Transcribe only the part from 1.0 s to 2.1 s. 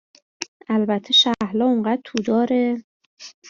شهلا انقدر